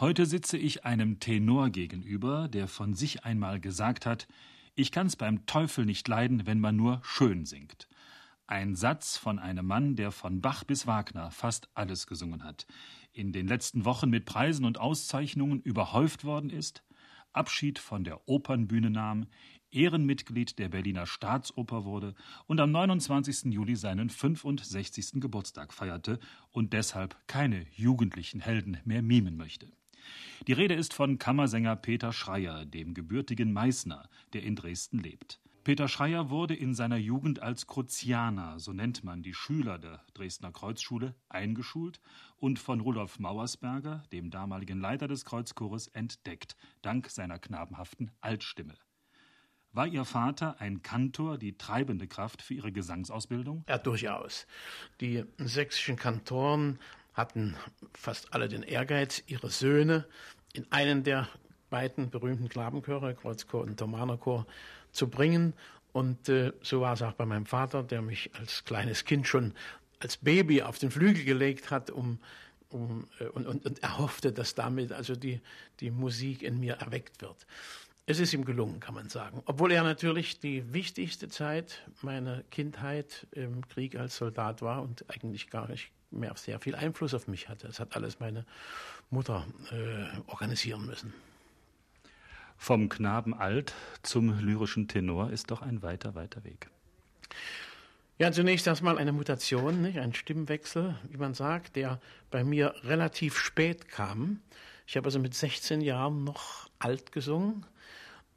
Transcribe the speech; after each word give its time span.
Heute 0.00 0.26
sitze 0.26 0.58
ich 0.58 0.84
einem 0.84 1.20
Tenor 1.20 1.70
gegenüber, 1.70 2.48
der 2.48 2.66
von 2.66 2.94
sich 2.94 3.24
einmal 3.24 3.60
gesagt 3.60 4.06
hat, 4.06 4.26
ich 4.74 4.90
kann's 4.90 5.14
beim 5.14 5.46
Teufel 5.46 5.86
nicht 5.86 6.08
leiden, 6.08 6.48
wenn 6.48 6.58
man 6.58 6.74
nur 6.74 7.00
schön 7.04 7.46
singt. 7.46 7.88
Ein 8.48 8.74
Satz 8.74 9.16
von 9.16 9.38
einem 9.38 9.64
Mann, 9.66 9.94
der 9.94 10.10
von 10.10 10.40
Bach 10.40 10.64
bis 10.64 10.88
Wagner 10.88 11.30
fast 11.30 11.68
alles 11.74 12.08
gesungen 12.08 12.42
hat, 12.42 12.66
in 13.12 13.30
den 13.30 13.46
letzten 13.46 13.84
Wochen 13.84 14.10
mit 14.10 14.24
Preisen 14.24 14.64
und 14.64 14.80
Auszeichnungen 14.80 15.60
überhäuft 15.60 16.24
worden 16.24 16.50
ist, 16.50 16.82
Abschied 17.32 17.78
von 17.78 18.02
der 18.02 18.28
Opernbühne 18.28 18.90
nahm, 18.90 19.28
Ehrenmitglied 19.70 20.58
der 20.58 20.70
Berliner 20.70 21.06
Staatsoper 21.06 21.84
wurde 21.84 22.16
und 22.46 22.58
am 22.58 22.72
29. 22.72 23.52
Juli 23.52 23.76
seinen 23.76 24.10
65. 24.10 25.20
Geburtstag 25.20 25.72
feierte 25.72 26.18
und 26.50 26.72
deshalb 26.72 27.16
keine 27.28 27.64
jugendlichen 27.70 28.40
Helden 28.40 28.78
mehr 28.84 29.00
mimen 29.00 29.36
möchte. 29.36 29.70
Die 30.46 30.52
Rede 30.52 30.74
ist 30.74 30.94
von 30.94 31.18
Kammersänger 31.18 31.76
Peter 31.76 32.12
Schreier, 32.12 32.64
dem 32.64 32.94
gebürtigen 32.94 33.52
Meißner, 33.52 34.08
der 34.32 34.42
in 34.42 34.56
Dresden 34.56 34.98
lebt. 34.98 35.40
Peter 35.64 35.88
Schreier 35.88 36.28
wurde 36.28 36.54
in 36.54 36.74
seiner 36.74 36.98
Jugend 36.98 37.40
als 37.40 37.66
Kruzianer, 37.66 38.60
so 38.60 38.74
nennt 38.74 39.02
man 39.02 39.22
die 39.22 39.32
Schüler 39.32 39.78
der 39.78 40.04
Dresdner 40.12 40.52
Kreuzschule, 40.52 41.14
eingeschult 41.30 42.00
und 42.36 42.58
von 42.58 42.80
Rudolf 42.80 43.18
Mauersberger, 43.18 44.02
dem 44.12 44.28
damaligen 44.30 44.78
Leiter 44.78 45.08
des 45.08 45.24
Kreuzchores, 45.24 45.88
entdeckt, 45.88 46.54
dank 46.82 47.08
seiner 47.08 47.38
knabenhaften 47.38 48.10
Altstimme. 48.20 48.74
War 49.72 49.86
Ihr 49.86 50.04
Vater 50.04 50.60
ein 50.60 50.82
Kantor, 50.82 51.38
die 51.38 51.56
treibende 51.56 52.06
Kraft 52.08 52.42
für 52.42 52.52
Ihre 52.52 52.70
Gesangsausbildung? 52.70 53.64
Ja, 53.66 53.78
durchaus. 53.78 54.46
Die 55.00 55.24
sächsischen 55.38 55.96
Kantoren 55.96 56.78
hatten 57.14 57.56
fast 57.94 58.34
alle 58.34 58.48
den 58.48 58.62
Ehrgeiz, 58.62 59.22
ihre 59.26 59.50
Söhne 59.50 60.06
in 60.52 60.70
einen 60.70 61.04
der 61.04 61.28
beiden 61.70 62.10
berühmten 62.10 62.48
Knabenchöre, 62.48 63.14
Kreuzchor 63.14 63.62
und 63.62 63.78
Thomanerchor, 63.78 64.46
zu 64.92 65.08
bringen. 65.08 65.54
Und 65.92 66.28
äh, 66.28 66.52
so 66.62 66.80
war 66.80 66.94
es 66.94 67.02
auch 67.02 67.14
bei 67.14 67.26
meinem 67.26 67.46
Vater, 67.46 67.82
der 67.82 68.02
mich 68.02 68.30
als 68.34 68.64
kleines 68.64 69.04
Kind 69.04 69.26
schon 69.26 69.54
als 70.00 70.16
Baby 70.16 70.62
auf 70.62 70.78
den 70.78 70.90
Flügel 70.90 71.24
gelegt 71.24 71.70
hat, 71.70 71.90
um, 71.90 72.18
um, 72.68 73.08
äh, 73.18 73.24
und, 73.26 73.46
und, 73.46 73.64
und 73.64 73.82
er 73.82 73.98
hoffte, 73.98 74.32
dass 74.32 74.54
damit 74.54 74.92
also 74.92 75.16
die, 75.16 75.40
die 75.80 75.90
Musik 75.90 76.42
in 76.42 76.60
mir 76.60 76.74
erweckt 76.74 77.22
wird. 77.22 77.46
Es 78.06 78.18
ist 78.20 78.34
ihm 78.34 78.44
gelungen, 78.44 78.80
kann 78.80 78.94
man 78.94 79.08
sagen. 79.08 79.42
Obwohl 79.46 79.72
er 79.72 79.82
natürlich 79.82 80.38
die 80.38 80.74
wichtigste 80.74 81.28
Zeit 81.28 81.82
meiner 82.02 82.42
Kindheit 82.50 83.26
im 83.30 83.66
Krieg 83.66 83.96
als 83.96 84.16
Soldat 84.16 84.60
war 84.60 84.82
und 84.82 85.08
eigentlich 85.08 85.48
gar 85.48 85.68
nicht 85.68 85.90
mehr 86.18 86.32
sehr 86.36 86.60
viel 86.60 86.74
Einfluss 86.74 87.14
auf 87.14 87.28
mich 87.28 87.48
hatte. 87.48 87.66
Das 87.66 87.80
hat 87.80 87.96
alles 87.96 88.20
meine 88.20 88.44
Mutter 89.10 89.46
äh, 89.70 90.30
organisieren 90.30 90.86
müssen. 90.86 91.12
Vom 92.56 92.88
Knaben 92.88 93.34
alt 93.34 93.74
zum 94.02 94.38
lyrischen 94.38 94.88
Tenor 94.88 95.30
ist 95.30 95.50
doch 95.50 95.62
ein 95.62 95.82
weiter, 95.82 96.14
weiter 96.14 96.44
Weg. 96.44 96.70
Ja, 98.16 98.30
zunächst 98.30 98.66
erstmal 98.66 98.96
eine 98.96 99.12
Mutation, 99.12 99.82
nicht? 99.82 99.98
ein 99.98 100.14
Stimmwechsel, 100.14 100.96
wie 101.10 101.16
man 101.16 101.34
sagt, 101.34 101.74
der 101.74 102.00
bei 102.30 102.44
mir 102.44 102.74
relativ 102.84 103.36
spät 103.36 103.88
kam. 103.88 104.40
Ich 104.86 104.96
habe 104.96 105.06
also 105.06 105.18
mit 105.18 105.34
16 105.34 105.80
Jahren 105.80 106.22
noch 106.22 106.68
alt 106.78 107.10
gesungen 107.10 107.66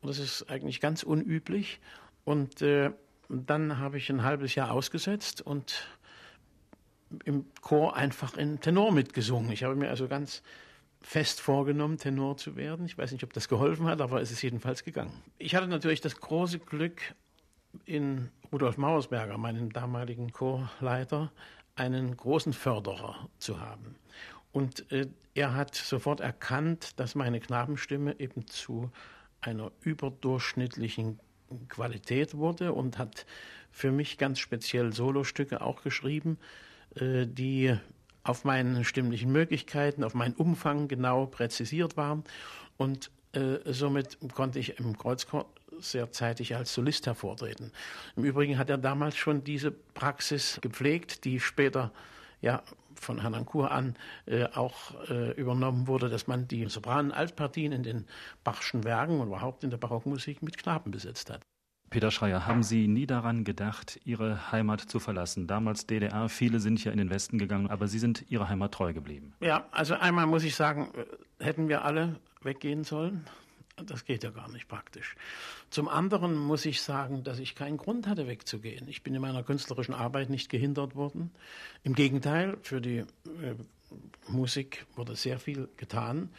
und 0.01 0.09
das 0.09 0.17
ist 0.17 0.49
eigentlich 0.49 0.81
ganz 0.81 1.03
unüblich. 1.03 1.79
Und 2.25 2.61
äh, 2.61 2.91
dann 3.29 3.77
habe 3.77 3.97
ich 3.97 4.09
ein 4.09 4.23
halbes 4.23 4.55
Jahr 4.55 4.71
ausgesetzt 4.71 5.41
und 5.41 5.87
im 7.23 7.45
Chor 7.61 7.95
einfach 7.95 8.37
in 8.37 8.59
Tenor 8.59 8.91
mitgesungen. 8.91 9.51
Ich 9.51 9.63
habe 9.63 9.75
mir 9.75 9.89
also 9.89 10.07
ganz 10.07 10.43
fest 11.01 11.39
vorgenommen, 11.39 11.97
Tenor 11.97 12.37
zu 12.37 12.55
werden. 12.55 12.85
Ich 12.85 12.97
weiß 12.97 13.11
nicht, 13.11 13.23
ob 13.23 13.33
das 13.33 13.47
geholfen 13.47 13.85
hat, 13.85 14.01
aber 14.01 14.21
es 14.21 14.31
ist 14.31 14.41
jedenfalls 14.41 14.83
gegangen. 14.83 15.13
Ich 15.37 15.55
hatte 15.55 15.67
natürlich 15.67 16.01
das 16.01 16.19
große 16.19 16.59
Glück, 16.59 17.01
in 17.85 18.29
Rudolf 18.51 18.77
Mauersberger, 18.77 19.37
meinen 19.37 19.69
damaligen 19.69 20.31
Chorleiter, 20.31 21.31
einen 21.75 22.17
großen 22.17 22.53
Förderer 22.53 23.29
zu 23.37 23.59
haben. 23.59 23.95
Und 24.51 24.91
äh, 24.91 25.07
er 25.35 25.53
hat 25.53 25.75
sofort 25.75 26.19
erkannt, 26.19 26.99
dass 26.99 27.13
meine 27.13 27.39
Knabenstimme 27.39 28.19
eben 28.19 28.47
zu 28.47 28.91
einer 29.41 29.71
überdurchschnittlichen 29.81 31.19
Qualität 31.69 32.35
wurde 32.35 32.73
und 32.73 32.97
hat 32.97 33.25
für 33.71 33.91
mich 33.91 34.17
ganz 34.17 34.39
speziell 34.39 34.93
Solostücke 34.93 35.61
auch 35.61 35.83
geschrieben, 35.83 36.39
die 36.99 37.77
auf 38.23 38.43
meinen 38.43 38.83
stimmlichen 38.83 39.31
Möglichkeiten, 39.31 40.03
auf 40.03 40.13
meinen 40.13 40.33
Umfang 40.33 40.87
genau 40.87 41.25
präzisiert 41.25 41.97
waren. 41.97 42.23
Und 42.77 43.09
äh, 43.33 43.59
somit 43.65 44.17
konnte 44.33 44.59
ich 44.59 44.79
im 44.79 44.97
Kreuzchor 44.97 45.45
sehr 45.79 46.11
zeitig 46.11 46.55
als 46.55 46.73
Solist 46.73 47.05
hervortreten. 47.05 47.71
Im 48.15 48.23
Übrigen 48.23 48.57
hat 48.57 48.69
er 48.69 48.77
damals 48.77 49.15
schon 49.15 49.43
diese 49.43 49.71
Praxis 49.71 50.59
gepflegt, 50.61 51.23
die 51.25 51.39
später 51.39 51.91
ja 52.41 52.63
von 52.95 53.21
Herrn 53.21 53.35
Ankur 53.35 53.71
an 53.71 53.95
äh, 54.25 54.45
auch 54.45 55.09
äh, 55.09 55.31
übernommen 55.33 55.87
wurde, 55.87 56.09
dass 56.09 56.27
man 56.27 56.47
die 56.47 56.65
Sopranen 56.65 57.11
Altpartien 57.11 57.71
in 57.71 57.83
den 57.83 58.05
Bachschen 58.43 58.83
Werken 58.83 59.19
und 59.19 59.27
überhaupt 59.27 59.63
in 59.63 59.69
der 59.69 59.77
Barockmusik 59.77 60.41
mit 60.41 60.57
Knaben 60.57 60.91
besetzt 60.91 61.29
hat. 61.29 61.41
Peter 61.89 62.11
Schreier, 62.11 62.45
haben 62.45 62.63
Sie 62.63 62.87
nie 62.87 63.07
daran 63.07 63.43
gedacht, 63.43 63.99
Ihre 64.03 64.51
Heimat 64.51 64.81
zu 64.81 64.99
verlassen? 64.99 65.47
Damals 65.47 65.87
DDR, 65.87 66.27
viele 66.29 66.59
sind 66.59 66.83
ja 66.83 66.91
in 66.91 66.97
den 66.97 67.09
Westen 67.09 67.37
gegangen, 67.37 67.69
aber 67.69 67.87
Sie 67.87 67.99
sind 67.99 68.25
Ihrer 68.29 68.49
Heimat 68.49 68.73
treu 68.73 68.93
geblieben. 68.93 69.33
Ja, 69.39 69.67
also 69.71 69.93
einmal 69.95 70.25
muss 70.25 70.43
ich 70.43 70.55
sagen, 70.55 70.91
äh, 70.95 71.43
hätten 71.43 71.69
wir 71.69 71.85
alle 71.85 72.19
weggehen 72.41 72.83
sollen. 72.83 73.25
Das 73.85 74.05
geht 74.05 74.23
ja 74.23 74.31
gar 74.31 74.49
nicht 74.51 74.67
praktisch. 74.67 75.15
Zum 75.69 75.87
anderen 75.87 76.35
muss 76.35 76.65
ich 76.65 76.81
sagen, 76.81 77.23
dass 77.23 77.37
ich 77.37 77.53
keinen 77.53 77.77
Grund 77.77 78.07
hatte, 78.07 78.27
wegzugehen. 78.27 78.87
Ich 78.87 79.03
bin 79.03 79.13
in 79.13 79.21
meiner 79.21 79.43
künstlerischen 79.43 79.93
Arbeit 79.93 80.31
nicht 80.31 80.49
gehindert 80.49 80.95
worden. 80.95 81.29
Im 81.83 81.93
Gegenteil, 81.93 82.57
für 82.63 82.81
die 82.81 82.97
äh, 82.97 83.05
Musik 84.27 84.85
wurde 84.95 85.15
sehr 85.15 85.39
viel 85.39 85.69
getan. 85.77 86.29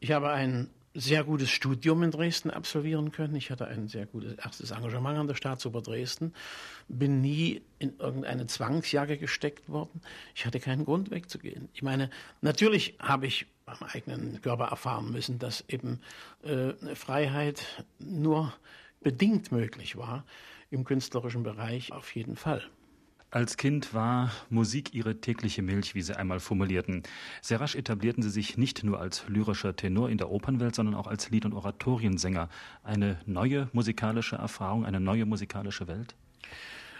Ich 0.00 0.12
habe 0.12 0.30
ein 0.30 0.68
sehr 0.96 1.24
gutes 1.24 1.50
Studium 1.50 2.02
in 2.02 2.10
Dresden 2.10 2.50
absolvieren 2.50 3.12
können. 3.12 3.36
Ich 3.36 3.50
hatte 3.50 3.66
ein 3.66 3.86
sehr 3.86 4.06
gutes 4.06 4.32
erstes 4.34 4.70
Engagement 4.70 5.18
an 5.18 5.26
der 5.26 5.34
Staatsoper 5.34 5.82
Dresden, 5.82 6.32
bin 6.88 7.20
nie 7.20 7.62
in 7.78 7.98
irgendeine 7.98 8.46
Zwangsjacke 8.46 9.18
gesteckt 9.18 9.68
worden. 9.68 10.00
Ich 10.34 10.46
hatte 10.46 10.58
keinen 10.58 10.86
Grund 10.86 11.10
wegzugehen. 11.10 11.68
Ich 11.74 11.82
meine, 11.82 12.10
natürlich 12.40 12.94
habe 12.98 13.26
ich 13.26 13.46
beim 13.66 13.82
eigenen 13.92 14.40
Körper 14.40 14.66
erfahren 14.66 15.12
müssen, 15.12 15.38
dass 15.38 15.64
eben 15.68 16.00
äh, 16.42 16.72
Freiheit 16.94 17.84
nur 17.98 18.54
bedingt 19.00 19.52
möglich 19.52 19.96
war 19.96 20.24
im 20.70 20.84
künstlerischen 20.84 21.42
Bereich 21.42 21.92
auf 21.92 22.14
jeden 22.14 22.36
Fall. 22.36 22.62
Als 23.30 23.56
Kind 23.56 23.92
war 23.92 24.30
Musik 24.50 24.94
ihre 24.94 25.20
tägliche 25.20 25.60
Milch, 25.60 25.94
wie 25.94 26.02
sie 26.02 26.16
einmal 26.16 26.38
formulierten. 26.38 27.02
Sehr 27.42 27.60
rasch 27.60 27.74
etablierten 27.74 28.22
sie 28.22 28.30
sich 28.30 28.56
nicht 28.56 28.84
nur 28.84 29.00
als 29.00 29.28
lyrischer 29.28 29.74
Tenor 29.74 30.08
in 30.10 30.18
der 30.18 30.30
Opernwelt, 30.30 30.76
sondern 30.76 30.94
auch 30.94 31.08
als 31.08 31.30
Lied- 31.30 31.44
und 31.44 31.52
Oratoriensänger. 31.52 32.48
Eine 32.84 33.18
neue 33.26 33.68
musikalische 33.72 34.36
Erfahrung, 34.36 34.86
eine 34.86 35.00
neue 35.00 35.26
musikalische 35.26 35.88
Welt? 35.88 36.14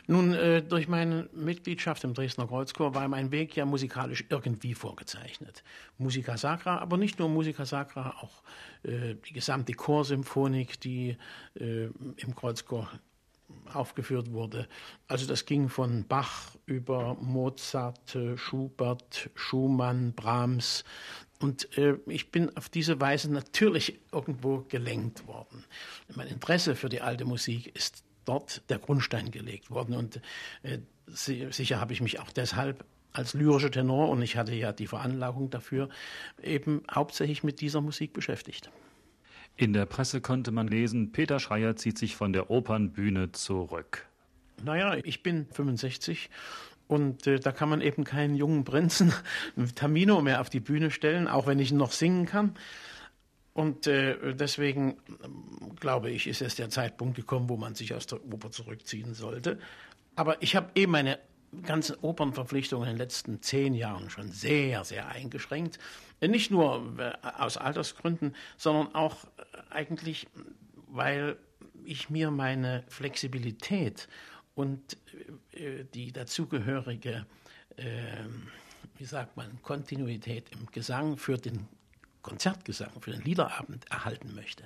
Nun, 0.09 0.35
äh, 0.35 0.63
durch 0.63 0.87
meine 0.87 1.29
Mitgliedschaft 1.33 2.05
im 2.05 2.15
Dresdner 2.15 2.47
Kreuzchor 2.47 2.95
war 2.95 3.09
mein 3.09 3.33
Weg 3.33 3.57
ja 3.57 3.65
musikalisch 3.65 4.25
irgendwie 4.29 4.75
vorgezeichnet. 4.75 5.65
Musica 5.99 6.37
Sacra, 6.37 6.79
aber 6.79 6.97
nicht 6.97 7.19
nur 7.19 7.29
Musica 7.29 7.65
Sacra, 7.65 8.15
auch 8.21 8.43
äh, 8.85 9.17
die 9.29 9.33
gesamte 9.33 9.73
Chorsymphonik, 9.73 10.81
die 10.81 11.17
äh, 11.59 11.87
im 11.87 12.35
Kreuzchor 12.37 12.89
aufgeführt 13.73 14.33
wurde. 14.33 14.69
Also 15.09 15.27
das 15.27 15.45
ging 15.45 15.69
von 15.69 16.07
Bach 16.07 16.57
über 16.67 17.15
Mozart, 17.21 18.17
Schubert, 18.37 19.31
Schumann, 19.35 20.13
Brahms. 20.13 20.85
Und 21.41 21.77
äh, 21.77 21.99
ich 22.07 22.31
bin 22.31 22.57
auf 22.57 22.69
diese 22.69 23.01
Weise 23.01 23.31
natürlich 23.31 24.01
irgendwo 24.13 24.65
gelenkt 24.69 25.27
worden. 25.27 25.65
Mein 26.15 26.29
Interesse 26.29 26.75
für 26.75 26.89
die 26.89 27.03
alte 27.03 27.25
Musik 27.25 27.75
ist 27.77 28.05
dort 28.25 28.63
der 28.71 28.79
Grundstein 28.79 29.31
gelegt 29.31 29.71
worden. 29.71 29.95
Und 29.95 30.21
äh, 30.63 30.79
sicher 31.07 31.81
habe 31.81 31.93
ich 31.93 32.01
mich 32.01 32.21
auch 32.21 32.31
deshalb 32.31 32.85
als 33.13 33.33
lyrischer 33.33 33.71
Tenor, 33.71 34.11
und 34.11 34.21
ich 34.21 34.37
hatte 34.37 34.55
ja 34.55 34.73
die 34.73 34.87
Veranlagung 34.87 35.49
dafür, 35.49 35.89
eben 36.43 36.83
hauptsächlich 36.93 37.45
mit 37.45 37.61
dieser 37.61 37.81
Musik 37.81 38.13
beschäftigt. 38.13 38.71
In 39.57 39.73
der 39.73 39.87
Presse 39.87 40.21
konnte 40.21 40.53
man 40.53 40.69
lesen, 40.69 41.13
Peter 41.13 41.41
Schreier 41.41 41.77
zieht 41.77 41.97
sich 41.97 42.15
von 42.15 42.33
der 42.33 42.51
Opernbühne 42.51 43.33
zurück. 43.33 44.07
Naja, 44.63 44.97
ich 45.03 45.23
bin 45.23 45.47
65 45.51 46.29
und 46.89 47.27
äh, 47.27 47.41
da 47.41 47.53
kann 47.53 47.69
man 47.69 47.81
eben 47.81 48.05
keinen 48.05 48.35
jungen 48.35 48.65
Prinzen 48.65 49.13
Tamino 49.75 50.21
mehr 50.21 50.41
auf 50.41 50.51
die 50.51 50.61
Bühne 50.61 50.91
stellen, 50.91 51.27
auch 51.27 51.47
wenn 51.47 51.59
ich 51.59 51.73
noch 51.73 51.93
singen 51.93 52.27
kann. 52.27 52.55
Und 53.55 53.87
äh, 53.87 54.35
deswegen 54.35 54.97
glaube 55.81 56.11
ich, 56.11 56.27
ist 56.27 56.43
es 56.43 56.57
der 56.57 56.69
Zeitpunkt 56.69 57.17
gekommen, 57.17 57.49
wo 57.49 57.57
man 57.57 57.75
sich 57.75 57.95
aus 57.95 58.07
der 58.07 58.23
Oper 58.31 58.51
zurückziehen 58.51 59.15
sollte. 59.15 59.59
Aber 60.15 60.43
ich 60.43 60.55
habe 60.55 60.71
eben 60.75 60.93
meine 60.93 61.19
ganzen 61.63 61.97
Opernverpflichtungen 62.03 62.89
in 62.89 62.95
den 62.95 62.99
letzten 62.99 63.43
zehn 63.43 63.75
Jahren 63.75 64.11
schon 64.11 64.31
sehr, 64.31 64.85
sehr 64.85 65.09
eingeschränkt. 65.09 65.79
Nicht 66.21 66.51
nur 66.51 66.95
aus 67.39 67.57
Altersgründen, 67.57 68.35
sondern 68.57 68.95
auch 68.95 69.25
eigentlich, 69.71 70.27
weil 70.89 71.37
ich 71.85 72.11
mir 72.11 72.31
meine 72.31 72.85
Flexibilität 72.89 74.09
und 74.55 74.97
die 75.95 76.13
dazugehörige, 76.13 77.27
wie 78.97 79.05
sagt 79.05 79.37
man, 79.37 79.61
Kontinuität 79.63 80.51
im 80.51 80.67
Gesang 80.67 81.17
für 81.19 81.37
den 81.37 81.69
Konzertgesang, 82.27 82.91
für 83.01 83.13
den 83.13 83.23
Liederabend 83.23 83.89
erhalten 83.89 84.35
möchte. 84.35 84.65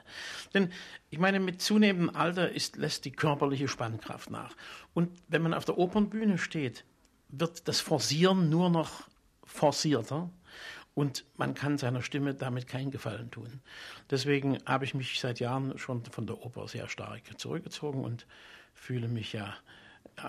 Denn 0.55 0.73
ich 1.11 1.19
meine, 1.19 1.41
mit 1.41 1.61
zunehmendem 1.61 2.17
Alter 2.17 2.51
ist, 2.51 2.77
lässt 2.77 3.05
die 3.05 3.13
körperliche 3.13 3.69
Spannkraft 3.69 4.31
nach. 4.31 4.57
Und 4.95 5.11
wenn 5.29 5.43
man 5.43 5.53
auf 5.53 5.67
der 5.67 5.77
Opernbühne 5.77 6.39
steht, 6.39 6.85
wird 7.29 7.69
das 7.69 7.81
Forcieren 7.81 8.49
nur 8.49 8.71
noch 8.71 9.09
forcierter 9.45 10.31
und 10.95 11.25
man 11.37 11.55
kann 11.55 11.77
seiner 11.77 12.03
Stimme 12.03 12.35
damit 12.35 12.67
keinen 12.67 12.91
Gefallen 12.91 13.31
tun. 13.31 13.61
Deswegen 14.11 14.59
habe 14.65 14.87
ich 14.87 14.95
mich 14.95 15.21
seit 15.21 15.39
Jahren 15.39 15.79
schon 15.79 16.05
von 16.07 16.27
der 16.27 16.43
Oper 16.45 16.67
sehr 16.67 16.89
stark 16.89 17.23
zurückgezogen 17.39 18.03
und 18.05 18.27
fühle 18.73 19.07
mich 19.09 19.35
ja 19.35 19.55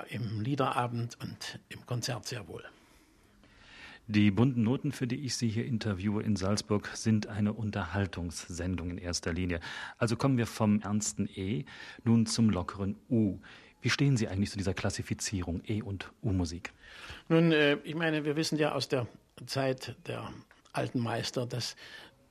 im 0.09 0.41
Liederabend 0.41 1.17
und 1.21 1.59
im 1.69 1.85
Konzert 1.85 2.25
sehr 2.27 2.47
wohl. 2.47 2.63
Die 4.13 4.29
bunten 4.29 4.63
Noten, 4.63 4.91
für 4.91 5.07
die 5.07 5.23
ich 5.23 5.37
Sie 5.37 5.47
hier 5.47 5.65
interviewe 5.65 6.21
in 6.21 6.35
Salzburg, 6.35 6.89
sind 6.95 7.27
eine 7.27 7.53
Unterhaltungssendung 7.53 8.89
in 8.89 8.97
erster 8.97 9.31
Linie. 9.31 9.61
Also 9.97 10.17
kommen 10.17 10.37
wir 10.37 10.47
vom 10.47 10.81
ernsten 10.81 11.29
E 11.33 11.63
nun 12.03 12.25
zum 12.25 12.49
lockeren 12.49 12.97
U. 13.09 13.39
Wie 13.81 13.89
stehen 13.89 14.17
Sie 14.17 14.27
eigentlich 14.27 14.51
zu 14.51 14.57
dieser 14.57 14.73
Klassifizierung 14.73 15.61
E- 15.65 15.81
und 15.81 16.11
U-Musik? 16.21 16.73
Nun, 17.29 17.53
äh, 17.53 17.77
ich 17.85 17.95
meine, 17.95 18.25
wir 18.25 18.35
wissen 18.35 18.57
ja 18.57 18.73
aus 18.73 18.89
der 18.89 19.07
Zeit 19.45 19.95
der 20.07 20.29
alten 20.73 20.99
Meister, 20.99 21.45
dass 21.45 21.77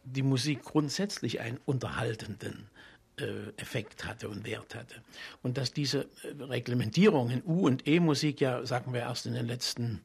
die 0.05 0.23
Musik 0.23 0.63
grundsätzlich 0.63 1.41
einen 1.41 1.59
unterhaltenden 1.65 2.69
äh, 3.17 3.25
Effekt 3.57 4.05
hatte 4.05 4.29
und 4.29 4.45
Wert 4.45 4.75
hatte. 4.75 4.97
Und 5.43 5.57
dass 5.57 5.73
diese 5.73 6.03
äh, 6.25 6.43
Reglementierung 6.43 7.31
in 7.31 7.43
U- 7.43 7.67
und 7.67 7.89
E-Musik 7.89 8.43
ja, 8.43 8.67
sagen 8.67 8.93
wir, 8.93 9.01
erst 9.01 9.25
in 9.25 9.33
den 9.33 9.47
letzten 9.47 10.03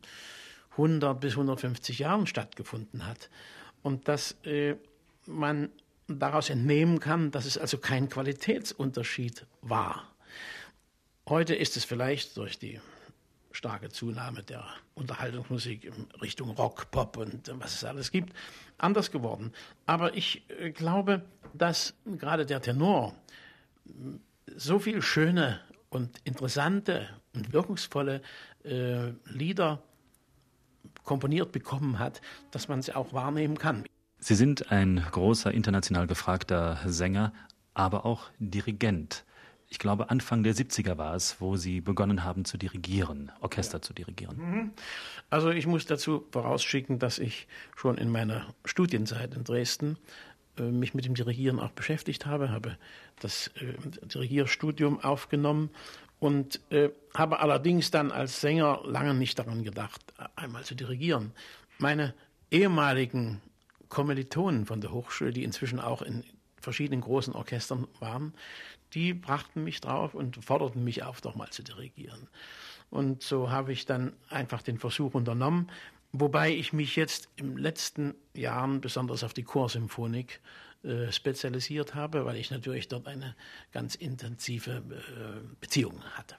100 0.78 1.20
bis 1.20 1.34
150 1.34 2.00
Jahren 2.00 2.28
stattgefunden 2.28 3.06
hat. 3.06 3.30
Und 3.82 4.08
dass 4.08 4.34
äh, 4.44 4.76
man 5.26 5.70
daraus 6.08 6.50
entnehmen 6.50 7.00
kann, 7.00 7.32
dass 7.32 7.46
es 7.46 7.58
also 7.58 7.78
kein 7.78 8.10
Qualitätsunterschied 8.10 9.46
war. 9.62 10.12
Heute 11.28 11.56
ist 11.56 11.78
es 11.78 11.86
vielleicht 11.86 12.38
durch 12.38 12.60
die 12.60 12.80
starke 13.52 13.90
Zunahme 13.90 14.44
der 14.44 14.66
Unterhaltungsmusik 14.94 15.86
in 15.86 15.94
Richtung 16.22 16.52
Rock, 16.52 16.92
Pop 16.92 17.18
und 17.18 17.52
was 17.60 17.74
es 17.74 17.84
alles 17.84 18.12
gibt, 18.12 18.34
anders 18.78 19.12
geworden. 19.12 19.52
Aber 19.86 20.16
ich 20.16 20.44
äh, 20.60 20.72
glaube, 20.72 21.24
dass 21.54 21.94
gerade 22.06 22.46
der 22.46 22.62
Tenor 22.62 23.16
so 24.56 24.80
viel 24.80 25.02
schöne 25.02 25.62
und 25.90 26.20
interessante 26.26 27.10
und 27.34 27.54
wirkungsvolle 27.54 28.22
äh, 28.64 29.12
Lieder 29.26 29.82
komponiert 31.06 31.52
bekommen 31.52 32.00
hat, 32.00 32.22
dass 32.52 32.68
man 32.68 32.82
sie 32.82 32.94
auch 32.96 33.14
wahrnehmen 33.14 33.58
kann. 33.58 33.86
Sie 34.20 34.36
sind 34.36 34.72
ein 34.72 35.06
großer 35.12 35.52
international 35.52 36.08
gefragter 36.08 36.80
Sänger, 36.86 37.32
aber 37.74 38.06
auch 38.06 38.24
Dirigent. 38.40 39.24
Ich 39.68 39.80
glaube, 39.80 40.10
Anfang 40.10 40.44
der 40.44 40.56
70er 40.56 40.98
war 40.98 41.16
es, 41.16 41.42
wo 41.42 41.58
Sie 41.58 41.82
begonnen 41.82 42.24
haben 42.24 42.46
zu 42.46 42.58
dirigieren, 42.58 43.32
Orchester 43.42 43.80
ja. 43.80 43.82
zu 43.82 43.94
dirigieren. 43.94 44.38
Mhm. 44.38 44.72
Also 45.30 45.50
ich 45.50 45.68
muss 45.68 45.86
dazu 45.86 46.26
vorausschicken, 46.32 47.00
dass 47.00 47.20
ich 47.20 47.48
schon 47.76 47.98
in 47.98 48.10
meiner 48.10 48.46
Studienzeit 48.64 49.34
in 49.34 49.44
Dresden 49.44 49.98
äh, 50.58 50.64
mich 50.64 50.94
mit 50.94 51.06
dem 51.06 51.16
Dirigieren 51.16 51.60
auch 51.60 51.72
beschäftigt 51.72 52.26
habe, 52.26 52.52
habe 52.52 52.78
das 53.20 53.48
äh, 53.60 53.74
Dirigierstudium 54.08 55.04
aufgenommen 55.04 55.72
und 56.20 56.60
äh, 56.72 56.90
habe 57.14 57.40
allerdings 57.40 57.92
dann 57.92 58.12
als 58.12 58.42
Sänger 58.42 58.82
lange 58.86 59.14
nicht 59.14 59.38
daran 59.38 59.64
gedacht, 59.64 60.02
einmal 60.36 60.64
zu 60.64 60.76
dirigieren. 60.76 61.32
Meine 61.78 62.14
ehemaligen 62.52 63.42
Kommilitonen 63.90 64.66
von 64.66 64.82
der 64.82 64.92
Hochschule, 64.92 65.32
die 65.32 65.44
inzwischen 65.44 65.80
auch 65.80 66.02
in 66.02 66.24
verschiedenen 66.60 67.02
großen 67.02 67.34
Orchestern 67.34 67.88
waren, 68.00 68.34
die 68.94 69.14
brachten 69.14 69.64
mich 69.64 69.82
drauf 69.82 70.16
und 70.16 70.44
forderten 70.44 70.84
mich 70.84 71.04
auf, 71.04 71.22
doch 71.22 71.36
mal 71.36 71.50
zu 71.50 71.64
dirigieren. 71.64 72.28
Und 72.90 73.24
so 73.24 73.50
habe 73.52 73.74
ich 73.74 73.86
dann 73.86 74.14
einfach 74.30 74.62
den 74.62 74.78
Versuch 74.78 75.14
unternommen, 75.14 75.70
wobei 76.20 76.52
ich 76.52 76.74
mich 76.74 76.96
jetzt 76.96 77.30
im 77.36 77.58
letzten 77.58 78.16
Jahren 78.34 78.82
besonders 78.82 79.24
auf 79.24 79.34
die 79.34 79.44
Chorsymphonik 79.44 80.42
äh, 80.84 81.12
spezialisiert 81.12 81.96
habe, 81.96 82.26
weil 82.26 82.38
ich 82.38 82.52
natürlich 82.52 82.88
dort 82.88 83.08
eine 83.08 83.36
ganz 83.72 83.96
intensive 83.96 84.84
äh, 84.90 85.56
Beziehung 85.60 86.04
hatte. 86.14 86.36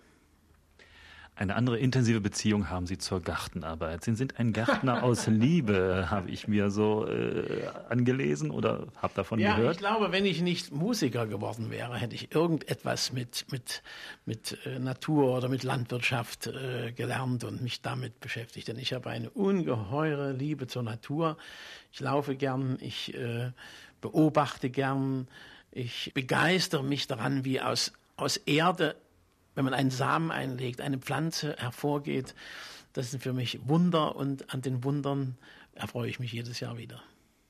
Eine 1.39 1.55
andere 1.55 1.79
intensive 1.79 2.23
Beziehung 2.23 2.71
haben 2.71 2.87
Sie 2.87 2.97
zur 2.97 3.21
Gartenarbeit. 3.21 4.03
Sie 4.03 4.15
sind 4.15 4.41
ein 4.41 4.55
Gärtner 4.55 5.03
aus 5.03 5.27
Liebe, 5.27 6.07
habe 6.11 6.31
ich 6.31 6.49
mir 6.49 6.71
so 6.71 7.07
äh, 7.07 7.69
angelesen 7.91 8.51
oder 8.51 8.87
habe 9.03 9.13
davon 9.15 9.39
ja, 9.39 9.51
gehört. 9.51 9.67
Ja, 9.67 9.73
ich 9.73 9.79
glaube, 9.79 10.13
wenn 10.13 10.25
ich 10.25 10.41
nicht 10.41 10.73
Musiker 10.73 11.27
geworden 11.27 11.71
wäre, 11.71 11.95
hätte 11.99 12.15
ich 12.15 12.35
irgendetwas 12.35 13.13
mit, 13.13 13.45
mit, 13.51 13.83
mit 14.25 14.57
äh, 14.65 14.79
Natur 14.79 15.37
oder 15.37 15.51
mit 15.51 15.63
Landwirtschaft 15.63 16.47
äh, 16.47 16.93
gelernt 16.93 17.45
und 17.45 17.61
mich 17.61 17.83
damit 17.83 18.19
beschäftigt. 18.21 18.69
Denn 18.69 18.79
ich 18.79 18.95
habe 18.95 19.11
eine 19.11 19.29
ungeheure 19.29 20.33
Liebe 20.33 20.69
zur 20.69 20.85
Natur. 20.85 21.37
Ich 21.93 22.01
laufe 22.01 22.35
gern, 22.35 22.79
ich 22.81 23.13
äh, 23.13 23.51
beobachte 24.01 24.71
gern, 24.71 25.29
ich 25.71 26.13
begeistere 26.15 26.83
mich 26.83 27.07
daran, 27.09 27.45
wie 27.45 27.61
aus, 27.61 27.93
aus 28.17 28.39
Erde 28.39 28.97
wenn 29.57 29.65
man 29.65 29.75
einen 29.75 29.91
Samen 29.91 30.31
einlegt, 30.31 30.81
eine 30.81 30.99
Pflanze 30.99 31.57
hervorgeht. 31.59 32.37
Das 32.93 33.11
sind 33.11 33.23
für 33.23 33.33
mich 33.33 33.59
Wunder 33.67 34.15
und 34.15 34.55
an 34.55 34.63
den 34.63 34.85
Wundern 34.85 35.37
erfreue 35.75 36.09
ich 36.09 36.21
mich 36.21 36.33
jedes 36.33 36.61
Jahr 36.61 36.79
wieder. 36.79 37.03